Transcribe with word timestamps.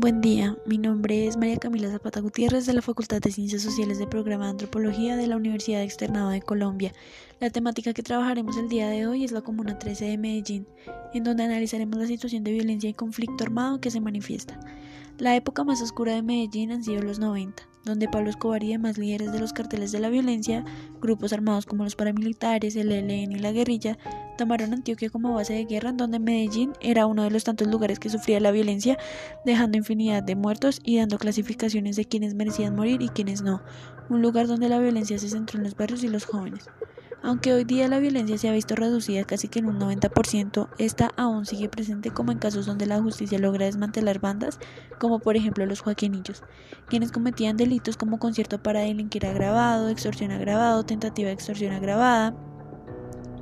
Buen 0.00 0.20
día, 0.20 0.56
mi 0.64 0.78
nombre 0.78 1.26
es 1.26 1.36
María 1.36 1.56
Camila 1.56 1.90
Zapata 1.90 2.20
Gutiérrez 2.20 2.66
de 2.66 2.72
la 2.72 2.82
Facultad 2.82 3.20
de 3.20 3.32
Ciencias 3.32 3.62
Sociales 3.62 3.98
del 3.98 4.08
Programa 4.08 4.44
de 4.44 4.52
Antropología 4.52 5.16
de 5.16 5.26
la 5.26 5.34
Universidad 5.34 5.82
Externado 5.82 6.30
de 6.30 6.40
Colombia. 6.40 6.92
La 7.40 7.50
temática 7.50 7.92
que 7.92 8.04
trabajaremos 8.04 8.56
el 8.58 8.68
día 8.68 8.88
de 8.90 9.08
hoy 9.08 9.24
es 9.24 9.32
la 9.32 9.40
Comuna 9.40 9.76
13 9.76 10.04
de 10.04 10.16
Medellín, 10.16 10.68
en 11.12 11.24
donde 11.24 11.42
analizaremos 11.42 11.98
la 11.98 12.06
situación 12.06 12.44
de 12.44 12.52
violencia 12.52 12.88
y 12.88 12.94
conflicto 12.94 13.42
armado 13.42 13.80
que 13.80 13.90
se 13.90 14.00
manifiesta. 14.00 14.60
La 15.18 15.34
época 15.34 15.64
más 15.64 15.82
oscura 15.82 16.14
de 16.14 16.22
Medellín 16.22 16.70
han 16.70 16.84
sido 16.84 17.02
los 17.02 17.18
90, 17.18 17.60
donde 17.84 18.08
Pablo 18.08 18.30
Escobar 18.30 18.62
y 18.62 18.68
demás 18.68 18.98
líderes 18.98 19.32
de 19.32 19.40
los 19.40 19.52
carteles 19.52 19.90
de 19.90 19.98
la 19.98 20.10
violencia, 20.10 20.64
grupos 21.00 21.32
armados 21.32 21.66
como 21.66 21.82
los 21.82 21.96
paramilitares, 21.96 22.76
el 22.76 22.92
ELN 22.92 23.32
y 23.32 23.38
la 23.40 23.50
guerrilla, 23.50 23.98
tomaron 24.38 24.72
Antioquia 24.72 25.10
como 25.10 25.34
base 25.34 25.52
de 25.52 25.66
guerra 25.66 25.90
en 25.90 25.98
donde 25.98 26.18
Medellín 26.18 26.72
era 26.80 27.04
uno 27.04 27.24
de 27.24 27.30
los 27.30 27.44
tantos 27.44 27.68
lugares 27.68 27.98
que 27.98 28.08
sufría 28.08 28.40
la 28.40 28.52
violencia, 28.52 28.96
dejando 29.44 29.76
infinidad 29.76 30.22
de 30.22 30.36
muertos 30.36 30.80
y 30.82 30.96
dando 30.96 31.18
clasificaciones 31.18 31.96
de 31.96 32.06
quienes 32.06 32.34
merecían 32.34 32.74
morir 32.74 33.02
y 33.02 33.10
quienes 33.10 33.42
no, 33.42 33.62
un 34.08 34.22
lugar 34.22 34.46
donde 34.46 34.70
la 34.70 34.78
violencia 34.78 35.18
se 35.18 35.28
centró 35.28 35.58
en 35.58 35.64
los 35.64 35.76
barrios 35.76 36.02
y 36.04 36.08
los 36.08 36.24
jóvenes. 36.24 36.70
Aunque 37.20 37.52
hoy 37.52 37.64
día 37.64 37.88
la 37.88 37.98
violencia 37.98 38.38
se 38.38 38.48
ha 38.48 38.52
visto 38.52 38.76
reducida 38.76 39.24
casi 39.24 39.48
que 39.48 39.58
en 39.58 39.66
un 39.66 39.80
90%, 39.80 40.68
esta 40.78 41.10
aún 41.16 41.46
sigue 41.46 41.68
presente 41.68 42.12
como 42.12 42.30
en 42.30 42.38
casos 42.38 42.64
donde 42.64 42.86
la 42.86 43.02
justicia 43.02 43.40
logra 43.40 43.66
desmantelar 43.66 44.20
bandas, 44.20 44.60
como 45.00 45.18
por 45.18 45.36
ejemplo 45.36 45.66
los 45.66 45.80
joaquinillos, 45.80 46.44
quienes 46.88 47.10
cometían 47.10 47.56
delitos 47.56 47.96
como 47.96 48.20
concierto 48.20 48.62
para 48.62 48.80
delinquir 48.80 49.26
agravado, 49.26 49.88
extorsión 49.88 50.30
agravado, 50.30 50.84
tentativa 50.84 51.26
de 51.26 51.34
extorsión 51.34 51.72
agravada, 51.72 52.34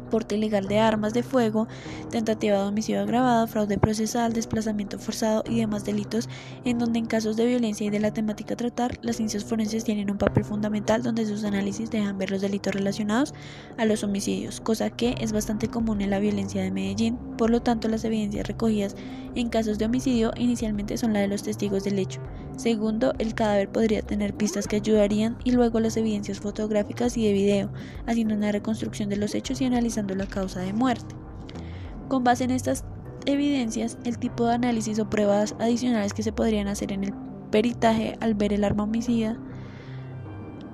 porte 0.06 0.36
ilegal 0.36 0.68
de 0.68 0.78
armas 0.78 1.14
de 1.14 1.22
fuego, 1.22 1.68
tentativa 2.10 2.58
de 2.58 2.68
homicidio 2.68 3.02
agravado, 3.02 3.46
fraude 3.46 3.78
procesal, 3.78 4.32
desplazamiento 4.32 4.98
forzado 4.98 5.44
y 5.48 5.58
demás 5.58 5.84
delitos, 5.84 6.28
en 6.64 6.78
donde 6.78 6.98
en 6.98 7.06
casos 7.06 7.36
de 7.36 7.46
violencia 7.46 7.86
y 7.86 7.90
de 7.90 8.00
la 8.00 8.12
temática 8.12 8.54
a 8.54 8.56
tratar, 8.56 8.98
las 9.02 9.16
ciencias 9.16 9.44
forenses 9.44 9.84
tienen 9.84 10.10
un 10.10 10.18
papel 10.18 10.44
fundamental 10.44 11.02
donde 11.02 11.26
sus 11.26 11.44
análisis 11.44 11.90
dejan 11.90 12.18
ver 12.18 12.30
los 12.30 12.40
delitos 12.40 12.74
relacionados 12.74 13.34
a 13.76 13.84
los 13.84 14.04
homicidios, 14.04 14.60
cosa 14.60 14.90
que 14.90 15.14
es 15.20 15.32
bastante 15.32 15.68
común 15.68 16.00
en 16.00 16.10
la 16.10 16.18
violencia 16.18 16.62
de 16.62 16.70
Medellín. 16.70 17.16
Por 17.36 17.50
lo 17.50 17.60
tanto, 17.60 17.88
las 17.88 18.04
evidencias 18.04 18.46
recogidas 18.46 18.96
en 19.34 19.48
casos 19.48 19.78
de 19.78 19.86
homicidio 19.86 20.32
inicialmente 20.36 20.96
son 20.96 21.12
la 21.12 21.20
de 21.20 21.28
los 21.28 21.42
testigos 21.42 21.84
del 21.84 21.98
hecho. 21.98 22.20
Segundo, 22.56 23.12
el 23.18 23.34
cadáver 23.34 23.68
podría 23.70 24.02
tener 24.02 24.34
pistas 24.34 24.66
que 24.66 24.76
ayudarían 24.76 25.36
y 25.44 25.52
luego 25.52 25.78
las 25.78 25.96
evidencias 25.96 26.40
fotográficas 26.40 27.16
y 27.16 27.26
de 27.26 27.32
video, 27.32 27.70
haciendo 28.06 28.34
una 28.34 28.50
reconstrucción 28.50 29.10
de 29.10 29.16
los 29.16 29.34
hechos 29.34 29.60
y 29.60 29.66
analizando 29.66 30.14
la 30.14 30.26
causa 30.26 30.60
de 30.60 30.72
muerte. 30.72 31.14
Con 32.08 32.24
base 32.24 32.44
en 32.44 32.50
estas 32.50 32.84
evidencias, 33.26 33.98
el 34.04 34.18
tipo 34.18 34.46
de 34.46 34.54
análisis 34.54 34.98
o 34.98 35.10
pruebas 35.10 35.54
adicionales 35.58 36.14
que 36.14 36.22
se 36.22 36.32
podrían 36.32 36.68
hacer 36.68 36.92
en 36.92 37.04
el 37.04 37.12
peritaje 37.50 38.16
al 38.20 38.34
ver 38.34 38.52
el 38.52 38.64
arma 38.64 38.84
homicida 38.84 39.36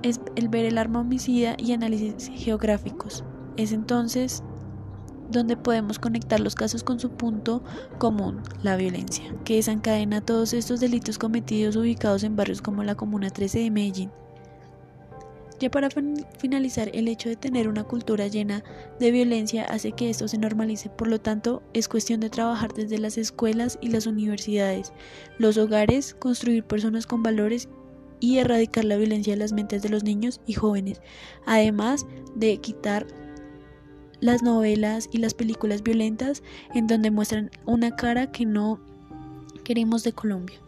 es 0.02 0.20
el 0.36 0.48
ver 0.48 0.64
el 0.64 0.78
arma 0.78 1.00
homicida 1.00 1.56
y 1.58 1.72
análisis 1.72 2.30
geográficos. 2.34 3.24
Es 3.56 3.72
entonces 3.72 4.42
donde 5.32 5.56
podemos 5.56 5.98
conectar 5.98 6.40
los 6.40 6.54
casos 6.54 6.84
con 6.84 7.00
su 7.00 7.10
punto 7.10 7.62
común, 7.98 8.42
la 8.62 8.76
violencia, 8.76 9.24
que 9.44 9.56
desencadena 9.56 10.20
todos 10.20 10.52
estos 10.52 10.80
delitos 10.80 11.18
cometidos 11.18 11.76
ubicados 11.76 12.22
en 12.22 12.36
barrios 12.36 12.62
como 12.62 12.84
la 12.84 12.94
Comuna 12.94 13.30
13 13.30 13.60
de 13.60 13.70
Medellín. 13.70 14.10
Ya 15.62 15.70
para 15.70 15.90
finalizar, 16.38 16.90
el 16.92 17.06
hecho 17.06 17.28
de 17.28 17.36
tener 17.36 17.68
una 17.68 17.84
cultura 17.84 18.26
llena 18.26 18.64
de 18.98 19.12
violencia 19.12 19.64
hace 19.64 19.92
que 19.92 20.10
esto 20.10 20.26
se 20.26 20.36
normalice, 20.36 20.90
por 20.90 21.06
lo 21.06 21.20
tanto 21.20 21.62
es 21.72 21.88
cuestión 21.88 22.18
de 22.18 22.30
trabajar 22.30 22.72
desde 22.74 22.98
las 22.98 23.16
escuelas 23.16 23.78
y 23.80 23.90
las 23.90 24.08
universidades, 24.08 24.92
los 25.38 25.58
hogares, 25.58 26.14
construir 26.14 26.64
personas 26.64 27.06
con 27.06 27.22
valores 27.22 27.68
y 28.18 28.38
erradicar 28.38 28.84
la 28.84 28.96
violencia 28.96 29.34
de 29.34 29.38
las 29.38 29.52
mentes 29.52 29.82
de 29.82 29.88
los 29.88 30.02
niños 30.02 30.40
y 30.46 30.54
jóvenes, 30.54 31.00
además 31.46 32.06
de 32.34 32.56
quitar 32.56 33.06
las 34.22 34.42
novelas 34.42 35.10
y 35.12 35.18
las 35.18 35.34
películas 35.34 35.82
violentas 35.82 36.42
en 36.74 36.86
donde 36.86 37.10
muestran 37.10 37.50
una 37.66 37.94
cara 37.96 38.30
que 38.30 38.46
no 38.46 38.80
queremos 39.64 40.04
de 40.04 40.12
Colombia. 40.12 40.58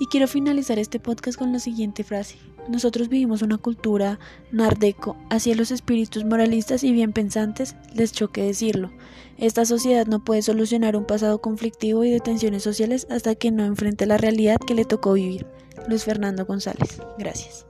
Y 0.00 0.06
quiero 0.06 0.26
finalizar 0.26 0.78
este 0.78 0.98
podcast 0.98 1.38
con 1.38 1.52
la 1.52 1.60
siguiente 1.60 2.04
frase. 2.04 2.36
Nosotros 2.68 3.08
vivimos 3.08 3.42
una 3.42 3.58
cultura 3.58 4.18
nardeco, 4.50 5.16
hacia 5.30 5.54
los 5.54 5.70
espíritus 5.70 6.24
moralistas 6.24 6.82
y 6.82 6.92
bien 6.92 7.12
pensantes 7.12 7.76
les 7.94 8.12
choque 8.12 8.42
decirlo. 8.42 8.90
Esta 9.38 9.64
sociedad 9.64 10.06
no 10.06 10.24
puede 10.24 10.42
solucionar 10.42 10.96
un 10.96 11.06
pasado 11.06 11.40
conflictivo 11.40 12.04
y 12.04 12.10
de 12.10 12.20
tensiones 12.20 12.62
sociales 12.62 13.06
hasta 13.08 13.34
que 13.36 13.50
no 13.50 13.64
enfrente 13.64 14.04
la 14.04 14.18
realidad 14.18 14.56
que 14.66 14.74
le 14.74 14.84
tocó 14.84 15.12
vivir. 15.12 15.46
Luis 15.88 16.04
Fernando 16.04 16.44
González. 16.44 17.00
Gracias. 17.18 17.69